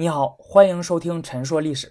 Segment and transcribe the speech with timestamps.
[0.00, 1.88] 你好，欢迎收听《陈说历史》。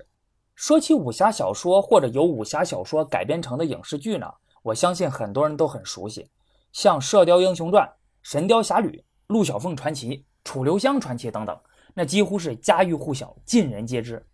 [0.55, 4.25] 说起武侠小说或者由武侠小说改编成的影视剧呢，
[4.63, 6.27] 我相信很多人都很熟悉，
[6.71, 7.85] 像《射雕英雄传》
[8.23, 8.87] 《神雕侠侣》
[9.27, 10.09] 《陆小凤传奇》
[10.43, 11.55] 《楚留香传奇》等等，
[11.93, 14.25] 那几乎是家喻户晓，尽人皆知。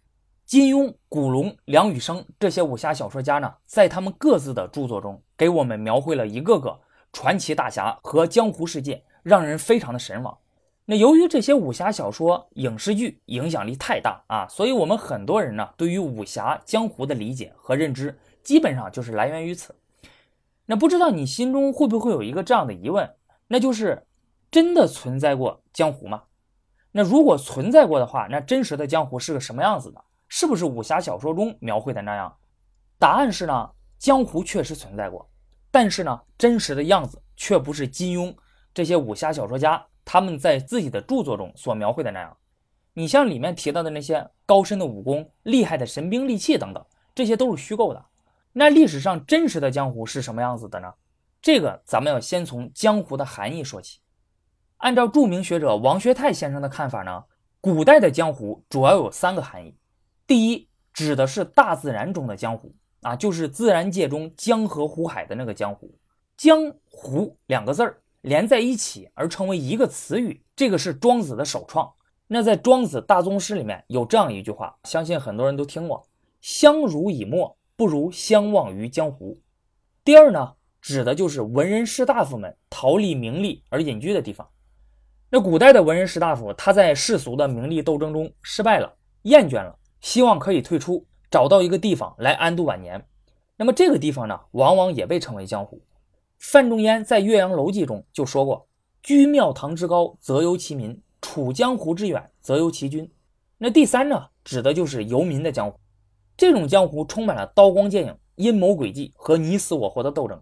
[0.46, 6.80] 金庸、古龙、梁羽生这些武侠小说家呢，在他们各自的著作中，给我们描绘了一个个
[7.12, 10.38] 传奇大侠和江湖世界，让人非常的神往。
[10.88, 19.76] 那由于这些武侠小说、影视剧影响力太大啊，所以我们很多人呢，对于武侠江湖的理解和认知，基本上就是来源于此。
[20.68, 23.16] 那不知道你心中会不会有一个这样的疑问，
[23.48, 24.06] 那就是
[24.52, 26.22] 真的存在过江湖吗？
[26.92, 30.00] 那如果存在过的话，那真实的江湖是个什么样子的？
[30.28, 32.32] 是不是武侠小说中描绘的那样？
[33.00, 35.28] 答案是呢，江湖确实存在过，
[35.72, 38.32] 但是呢，真实的样子却不是金庸
[38.72, 39.84] 这些武侠小说家。
[40.06, 42.38] 他们在自己的著作中所描绘的那样，
[42.94, 48.06] 你像里面提到的那些高深的武功、厉害的神兵利器等等，这些都是虚构的。
[48.54, 50.94] 那历史上真实的江湖是什么样子的呢？
[51.42, 54.00] 这个咱们要先从江湖的含义说起。
[54.78, 57.24] 按照著名学者王学泰先生的看法呢，
[57.60, 59.76] 古代的江湖主要有三个含义。
[60.28, 65.94] 第一，指的是大自然中的江湖啊，就是自然界中江河湖海的那个江湖。
[66.38, 68.02] 江湖两个字儿。
[68.26, 71.94] 连在一起而成为一个词语，这个是庄子的首创。
[72.26, 76.08] 那在《庄子大宗师》里面有这样一句话，相信很多人都听过
[76.42, 79.40] ：“相濡以沫，不如相忘于江湖。”
[80.04, 84.50] 第二呢，指的就是文人士大夫们逃离名利而隐居的地方。
[85.30, 93.06] 那古代的文人士大夫，他在世俗的名利斗争中失败了，厌倦了，希望可以退出，找到一个地方来安度晚年。
[93.56, 95.80] 那么这个地方呢，往往也被称为江湖。
[96.48, 98.68] 范仲淹在《岳阳楼记》中就说过
[99.02, 103.12] ：“居庙堂之高，则忧其民；处江湖之远，则忧其君。”
[103.58, 105.78] 那第三呢，指的就是游民的江湖。
[106.38, 110.40] 这种江湖充满了刀光剑影、阴谋诡计和你死我活的斗争。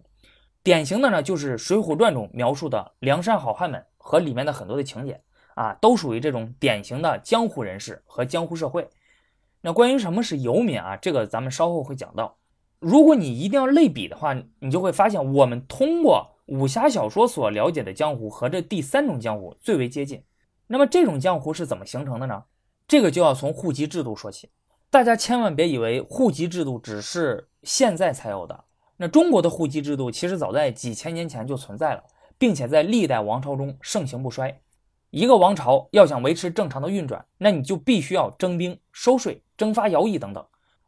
[0.62, 5.20] 典型的呢，就是《水浒传》中描述的梁山好汉们和里面的很多的情节
[5.54, 8.86] 啊，都属于这种典型的江湖人士和江湖社会。
[9.62, 12.36] 那关于什么是游民啊，这个咱们稍后会讲到。
[12.84, 20.22] 如果你一定要类比的话，你就会发现，我们通过武侠小说所了解的江湖和这第三种江湖最为接近。
[20.66, 22.42] 那么这种江湖是怎么形成的呢？
[22.86, 24.50] 这个就要从户籍制度说起。
[24.90, 28.64] 大家千万别以为户籍制度只是现在才有的，
[28.98, 32.04] 那中国的户籍制度其实早在几千年前就存在了，
[32.36, 34.60] 并且在历代王朝中盛行不衰。
[35.08, 40.44] 一个王朝要想维持正常的运转，那你就必须要征兵、收税、征发徭役等等。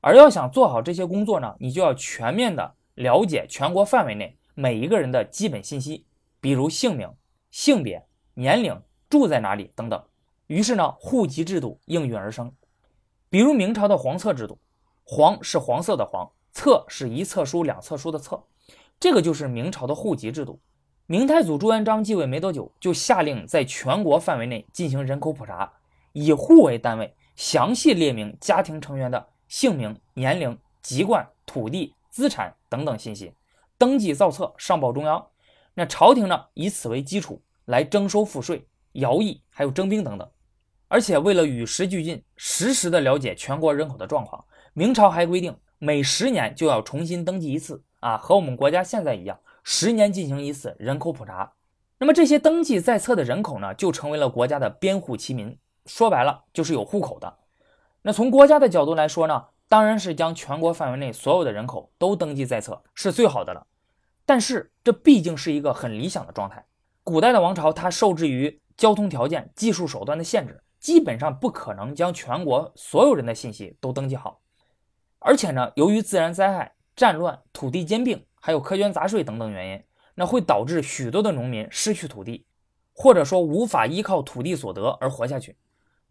[0.06, 6.06] 而要想做好这些工作呢，你就要全面的了解全国范围内每一个人的基本信息，
[6.40, 7.12] 比如姓名、
[7.50, 8.80] 性别、年龄、
[9.10, 10.00] 住在哪里等等。
[10.46, 12.52] 于是呢，户籍制度应运而生。
[13.28, 14.60] 比如明朝的黄册制度，
[15.02, 18.40] 黄是黄色的黄，册是一册书两册书的册，
[19.00, 20.60] 这个就是明朝的户籍制度。
[21.06, 25.72] 明太祖朱元璋继位没多久，就下令在全国范围内进行人口普查，
[26.12, 29.26] 以户为单位，详细列明家庭成员的。
[29.48, 33.32] 姓名、年龄、籍贯、土地、资产等等信息，
[33.78, 35.26] 登记造册，上报中央。
[35.74, 40.28] 那朝廷呢，以此为基础来征收赋税、徭役，还有征兵等等。
[40.88, 51.52] 而且为了与时俱进，实时的了解全国人口的状况，明朝还规定每十年就要重新登记一次啊，和我们国家现在一样，十年进行一次人口普查。
[51.98, 57.38] 那么这些登记在册的人口呢，就成为了国家的编户齐民，说白了就是有户口的。
[58.06, 63.66] 那从国家的角度来说呢，当然是将全国范围内所有的人口都登记在册是最好的了。
[64.24, 66.64] 但是这毕竟是一个很理想的状态。
[67.02, 74.40] 古代的王朝它受制于交通条件、技术手段的限制，基本上不可能将全国所有人的信息都登记好。
[75.18, 79.82] 而且呢，由于自然灾害、战乱、土地兼并，还有苛捐杂税等等原因，
[80.14, 82.46] 那会导致许多的农民失去土地，
[82.94, 85.56] 或者说无法依靠土地所得而活下去。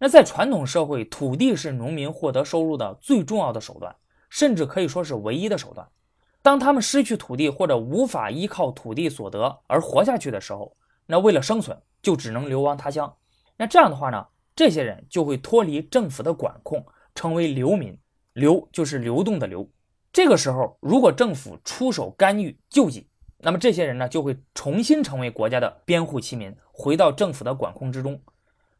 [0.05, 3.95] 那在传统社会，土地是农民获得收入的最重要的手段，
[4.29, 5.87] 甚至可以说是唯一的手段。
[6.43, 10.77] 当他们失去土地或者无法依靠土地所得而活下去的时候，
[11.07, 13.11] 那为了生存，就只能流亡他乡。
[13.57, 14.23] 那这样的话呢，
[14.55, 16.85] 这些人就会脱离政府的管控，
[17.15, 17.97] 成为流民。
[18.33, 19.67] 流就是流动的流。
[20.13, 23.09] 这个时候，如果政府出手干预救济，
[23.39, 28.21] 那么这些人呢，就会重新成为国家的编户齐民，回到政府的管控之中。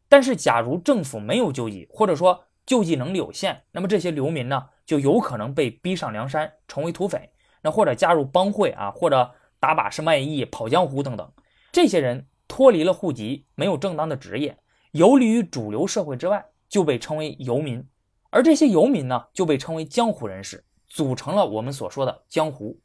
[0.08, 7.30] 但是，假如政府没有救济，或者说救济能力有限，那么这些流民呢，就有可能被逼上梁山，成为土匪，
[7.62, 11.32] 那或者加入帮会啊，或者打把式卖艺、跑江湖等等。
[11.72, 14.56] 这些人脱离了户籍，没有正当的职业，
[14.92, 17.84] 游离于主流社会之外，就被称为游民，
[18.30, 22.78] 而这些游民呢就被称为江湖人士，组成了我们所说的江湖。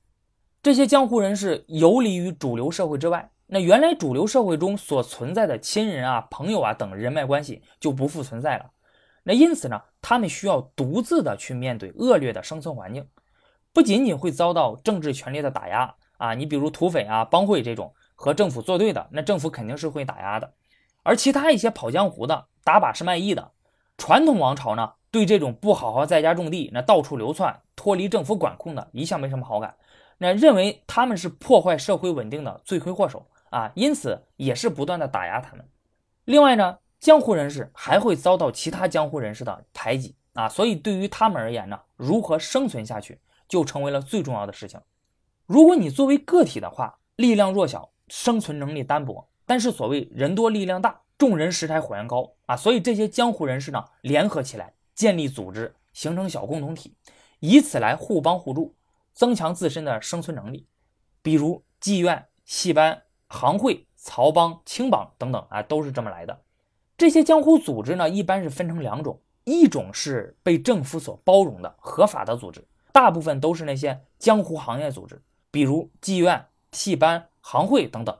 [0.63, 8.69] 这些江湖人士游离于主流社会之外，那原来主流社会中所存在的亲人啊、朋友啊等人脉关系就不复存在了。
[9.23, 13.07] 那因此呢，他们需要独自的去面对恶劣的生存环境，
[13.73, 20.53] 不仅仅会遭到政治权力的打压啊，你比如土匪啊、帮会这种和政府作对的，那政府肯定是会打压的。
[21.01, 23.49] 而其他一些跑江湖的、打把式卖艺的，
[23.97, 29.73] 传统王朝呢，对这种不好好在家种地、那到处流窜、脱离政府管控的，一向没什么好感，
[30.21, 35.67] 那认为他们是破坏社会稳定的罪魁祸首啊，因此也是不断的打压他们。
[36.25, 36.77] 另外呢。
[37.01, 44.79] 江湖人士还会遭到其他江湖人士的排挤啊，所以对于他们而言呢，如何生存下去就成为了最重要的事情。
[45.47, 56.95] 如果你作为个体的话，力量弱小，生存能力单薄，但是所谓人多力量大，众人拾柴火焰高啊，所以这些江湖人士呢，联合起来建立组织，形成小共同体，
[57.39, 58.75] 以此来互帮互助，
[59.13, 60.67] 增强自身的生存能力。
[61.21, 66.41] 比如妓院、戏班、行会、漕帮、青帮等等啊，都是这么来的。
[66.97, 78.17] 这些江湖组织呢，一般是分成两种，一种是被政府所包容的合法的组织，大部分都是那些江湖行业组织，比如妓院、戏班、行会等等。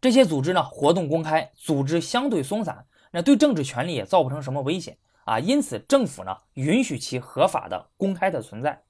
[0.00, 8.83] 这些组织呢，活动公开，组织相对松散，那对政治权力也造不成什么威胁啊，因此政府呢允许其合法的、公开的存在。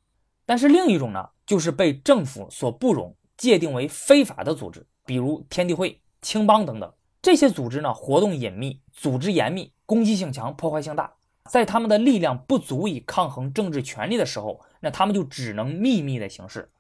[0.47, 6.93] 但是另一种呢，就是被政府所不容，界定为非法的组织，比如天地会、青帮等等。
[7.23, 11.15] 这些组织呢，活动隐秘，组织严密，攻击性强，破坏性大。
[11.51, 16.71] 在他们的力量不足以抗衡政治权力的时候，那他们就只能秘密的行事。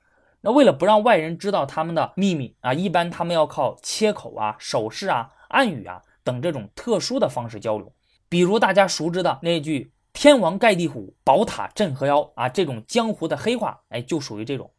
[0.42, 7.90] 那为了不让外人知道他们的秘密啊，一般他们要靠切口啊、手势啊、暗语啊等这种特殊的方式交流。
[8.28, 14.70] 比如大家熟知的那句“天王盖地虎，宝塔镇河妖”啊，这种江湖的黑话，哎，就属于这种。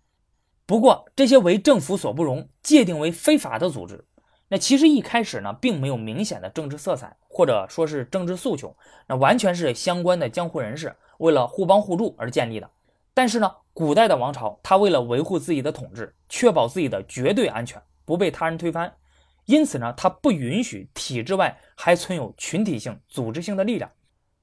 [0.66, 4.04] 不过这些为政府所不容，界定为非法的组织。
[4.48, 8.76] 那其实一开始呢，并没有明显的政治色彩，或者说是政治诉求，
[9.08, 12.68] 那完全是相关的江湖人士为了互帮互助而建立的。
[13.14, 18.92] 但是呢，古代的王朝，他为了维护自己的统治，确保自己的绝对安全，不被他人推翻，
[19.46, 23.92] 因此呢，他不允许体制外还存有群体性、组织性的力量。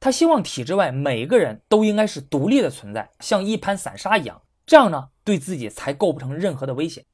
[0.03, 7.05] 他希望体制外每个人都应该是独立的存在，像一盘散沙一样，这样呢，对自己才构不成任何的威胁。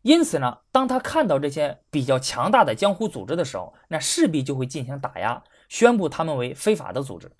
[0.00, 7.30] 因此呢，当他看到这些比较强大的江湖组织的时候，那势必就会进行打压，宣布他们为非法的组织。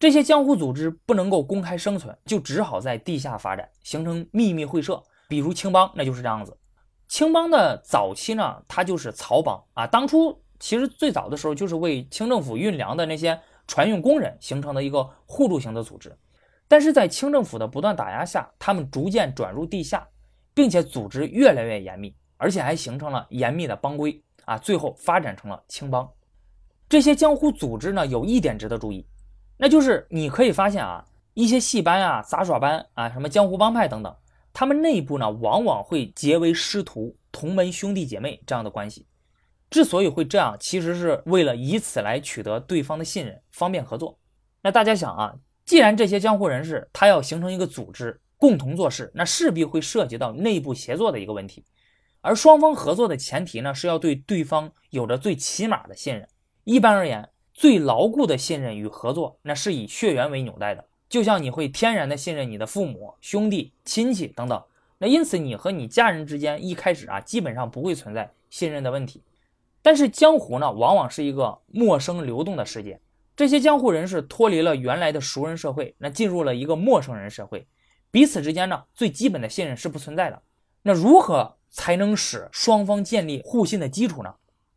[0.00, 5.00] 这些江湖组织不能够公开生存，就只好在地下发展，形成秘密会社。
[5.28, 6.58] 比如青帮，那就是这样子。
[7.06, 9.86] 青帮的早期呢，它就是曹帮啊。
[9.86, 16.12] 当初其实最早的时候，就是为清政府运粮的那些船运工人形成的一个互助型的组织。
[16.66, 20.04] 但是在清政府的不断打压下，他们逐渐转入地下。
[20.52, 26.06] 并且组织越来越严密，而且还形成了严密的帮规啊，最后发展成了青帮。
[26.88, 29.06] 这些江湖组织呢，有一点值得注意，
[29.56, 34.14] 那就是你可以发现啊，一些戏班啊、杂耍班啊、什么江湖帮派等等，
[34.52, 39.06] 他们内部呢，往往会结为师徒、同门兄弟姐妹这样的关系。
[39.70, 44.18] 之所以会这样，其实是为了以此来取得对方的信任，方便合作。
[44.62, 45.34] 那大家想啊，
[45.64, 48.20] 既然这些江湖人士他要形成一个组织。
[48.40, 51.62] 共同做事，那势必会涉及到内部协作的一个问题，
[52.22, 56.26] 而双方合作的前提呢，是要对对方有着最起码的信任。
[56.64, 64.64] 一般而言，最牢固的信任与合作，那是以血缘为纽带的，就像你会天然的信任你的父母、兄弟、亲戚等等。
[64.96, 69.22] 那因此，你和你家人之间一开始啊，基本上不会存在信任的问题。
[69.82, 73.00] 但是江湖呢，往往是一个陌生流动的世界，
[73.34, 77.66] 这些江湖人士脱离了原来的熟人社会，那进入了一个陌生人社会。
[78.10, 80.42] 彼此之间呢，最基本的信任是不存在的。
[80.82, 84.34] 那如何才能使双方建立互信的基础呢？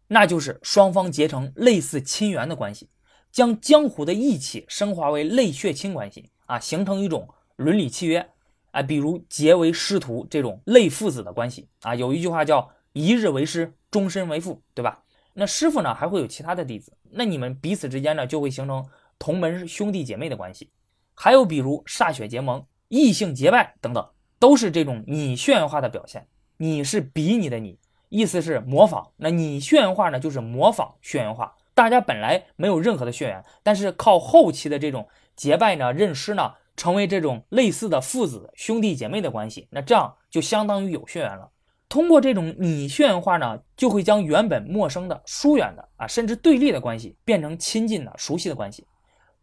[0.07, 2.89] 那就是双方结成类似亲缘的关系，
[3.31, 8.29] 将江湖的义气升华为类血亲关系啊，形成一种伦理契约
[8.71, 11.95] 啊，比如结为师徒这种类父子的关系啊。
[11.95, 15.03] 有一句话叫“一日为师，终身为父”，对吧？
[15.33, 18.85] 那师傅呢，还会有其他的弟子，那你们彼此之间呢，就会形成
[19.17, 20.69] 同门兄弟姐妹的关系。
[21.15, 22.65] 还有比如歃血结盟。
[22.89, 24.07] 异性结拜等等，
[24.37, 26.27] 都是这种你血缘化的表现。
[26.57, 29.09] 你是比你的你，意思是模仿。
[29.17, 31.55] 那你血缘化呢，就是模仿血缘化。
[31.73, 39.67] 大家本来没有任何的血缘，但是靠后期的这种结拜呢、认师呢，成为这种类似的父子、兄弟姐妹的关系。
[39.71, 41.49] 那这样就相当于有血缘了。
[41.93, 48.83] 通过这种拟血缘化呢，就会将原本陌生的、疏远的啊，甚至对立的关系，变成亲近的、熟悉的关系。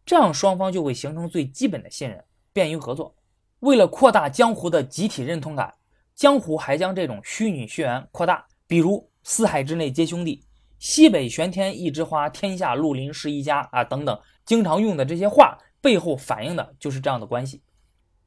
[0.05, 3.15] 这样双方就会形成最基本的信任，便于合作。
[3.61, 5.73] 为了扩大江湖的集体认同感，
[6.13, 10.43] 江湖还将这种虚拟血缘扩大，比如“四海之内皆兄弟
[10.77, 17.61] ”“西北玄天一枝花，天下绿林是一家”啊等等，经常用的这些话背后反映的就是这样的关系。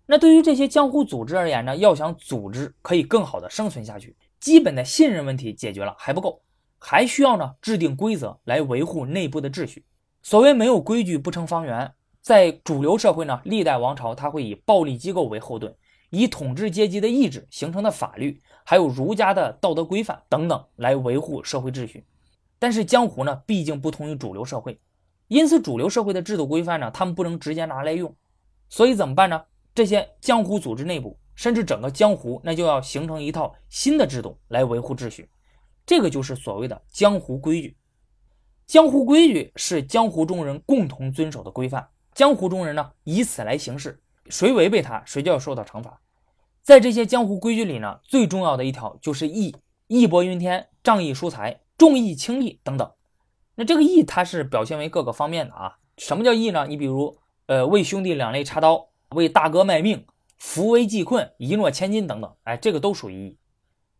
[0.07, 6.43] 那对于这些江湖组织而言呢，要想组织可以更好的生存下去，基本的信任问题解决了还不够，
[6.79, 9.85] 还需要呢制定规则来维护内部的秩序。
[10.23, 15.75] 所谓没有规矩不成方圆，在主流社会呢，历代王朝它会以暴力机构为后盾，
[16.11, 22.05] 以统治阶级的意志形成的法律，还有儒家的道德规范等等来维护社会秩序。
[22.59, 24.79] 但是江湖呢，毕竟不同于主流社会，
[25.29, 28.15] 因此主流社会的制度规范呢，他们不能直接拿来用，
[28.69, 29.43] 所以怎么办呢？
[29.75, 35.29] 这些江湖组织内部，甚至整个江湖，那就要形成一套新的制度来维护秩序。
[35.85, 37.77] 这个就是所谓的江湖规矩。
[38.67, 44.01] 江湖规矩是江湖中人共同遵守的规范，江湖中人呢以此来行事，
[44.31, 46.01] 谁违背它，谁就要受到惩罚。
[46.63, 49.55] 在这些江湖规矩里呢，最重要的一条就是义，
[49.89, 52.91] 义薄云天，仗义疏财，重义轻利等等。
[53.57, 55.79] 那这个义，它是表现为各个方面的啊。
[55.99, 56.67] 什么叫义呢？
[56.69, 58.89] 你比如，呃，为兄弟两肋插刀。
[59.15, 60.07] 为大哥卖命，
[60.37, 63.39] 扶危济困，一诺千金等等，哎，这个都属于义。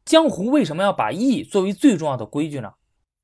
[0.05, 2.75] 江湖为什么要把义作为最重要的规矩呢？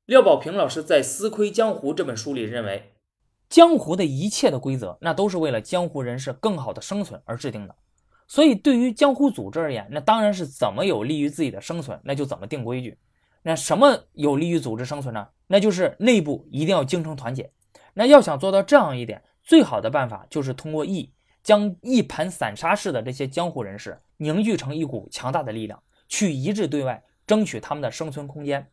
[0.05, 2.93] 廖宝平老师在《思窥江湖》这本书里认为，
[3.47, 7.75] 江湖的一切的规则，那都是为了江湖人士更好的生存而制定的。
[8.27, 12.97] 所以，对于江湖组织而言，那当然是怎么有利于自己的生存，那就怎么定规矩。
[13.43, 15.27] 那什么有利于组织生存呢？
[15.47, 17.51] 那就是内部一定要精诚团结。
[17.93, 21.13] 那要想做到这样一点，最好的办法就是通过义。
[21.43, 28.71] 将一盘散沙式的这些江湖人士凝聚成一股强大的力量，去一致对外争取他们的生存空间。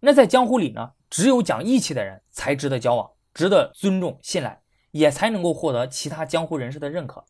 [0.00, 4.60] 那在江湖里呢，只有讲义气的人才值得交往，值得尊重信赖，
[4.92, 7.24] 也才能够获得其他江湖人士的认可。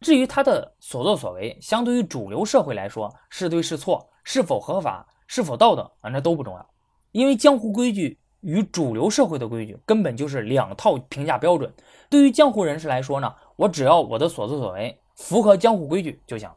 [0.00, 6.70] 至于他的所作所为，相对于主流社会来说，是对是错，是否合法，是否道德啊，那都不重要，
[7.12, 8.18] 因为江湖规矩。
[8.42, 11.70] 与主流社会的规矩根本就是两套评价标准。
[12.08, 16.50] 对于江湖人士来说呢，我只要我的所作所为符合江湖规矩就行。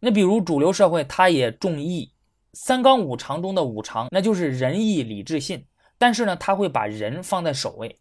[0.00, 2.12] 那比如主流社会，他也重义，
[2.54, 5.64] 三纲五常中的五常，那就是仁义礼智信。
[5.98, 7.96] 但是呢，他会把人放在首位。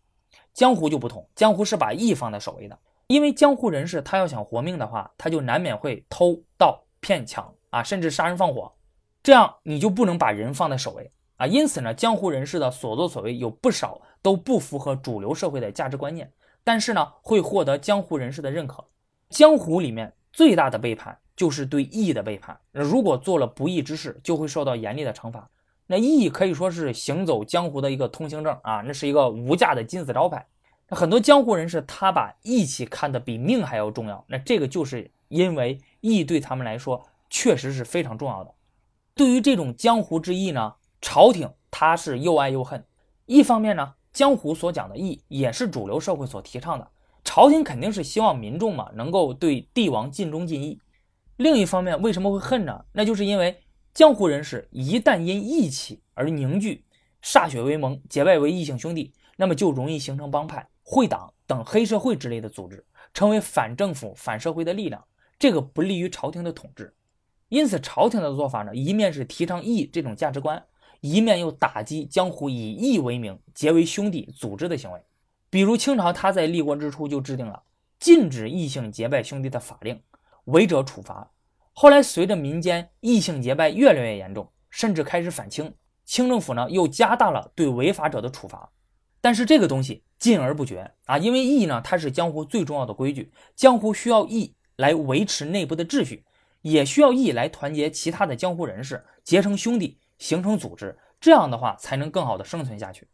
[0.55, 2.75] 江湖就不同，江湖是把义放在首位的。
[3.05, 8.71] 因为江湖人士他要想活命的话，他就难免会偷盗骗抢啊，甚至杀人放火。
[9.21, 11.11] 这样你就不能把人放在首位。
[11.35, 16.31] 啊，因此呢，江湖人士的所作所为有不少都不符合主流社会的价值观念，
[16.63, 18.85] 但是呢，会获得江湖人士的认可。
[19.29, 25.49] 江湖里面最大的背叛就是对义的背叛，如果做了不义之事，就会受到严厉的惩罚。
[25.87, 30.45] 那义可以说是行走江湖的一个通行证啊，那是一个无价的金字招牌。
[30.89, 38.53] 很多江湖人士他把义气看得比命还要重要，那这个就是因为义对他们来说确实是非常重要的。
[39.13, 40.75] 对于这种江湖之义呢？
[41.03, 42.85] 朝廷他是又爱又恨，
[43.25, 46.91] 一方面呢，江湖所讲的义也是主流社会所提倡的，
[47.23, 50.79] 朝廷肯定是希望民众嘛能够对帝王尽忠尽义。
[51.37, 52.85] 另一方面，为什么会恨呢？
[52.91, 53.57] 那就是因为
[53.93, 56.83] 江湖人士一旦因义气而凝聚，
[57.23, 65.03] 歃血为盟，结拜为异姓兄弟，那么就容易形成帮派、会党等黑社会之类的组织，成为反政府、反社会的力量，
[65.39, 66.93] 这个不利于朝廷的统治。
[67.47, 70.63] 因此，朝廷的做法呢，一面是提倡义这种价值观。
[71.01, 75.01] 一面又打击江湖以义为名结为兄弟组织的行为，
[75.49, 77.63] 比如清朝他在立国之初就制定了
[77.99, 79.99] 禁止异姓结拜兄弟的法令，
[80.45, 81.31] 违者处罚。
[81.73, 85.73] 后来随着民间异姓结拜越来越严重，甚至开始反清，
[86.05, 88.69] 清政府呢又加大了对违法者的处罚。
[89.21, 96.25] 但是这个东西禁而不绝啊，因为义呢它是江湖最重要的规矩，江湖需要义来维持内部的秩序，
[96.61, 99.97] 也需要义来团结其他的江湖人士，结成兄弟。
[100.21, 103.07] 形成组织，这样的话才能更好的生存下去。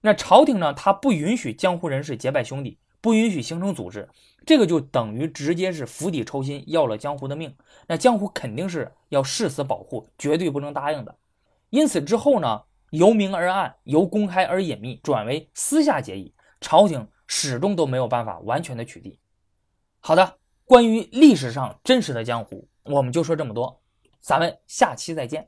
[0.00, 0.74] 那朝廷呢？
[0.74, 4.08] 他不允许江湖人士结拜兄弟，不允许形成组织，
[4.44, 7.54] 这个就等于直接是釜底抽薪，要了江湖的命。
[7.86, 11.16] 那江湖肯定是要誓死保护，绝对不能答应的。
[11.68, 19.16] 因此之后呢，由明而暗，由公开而隐秘，转为私下结义，朝廷始终都没有办法完全的取缔。
[20.00, 23.80] 好的，关于历史上真实的江湖，我们就说这么多，
[24.20, 25.46] 咱们下期再见。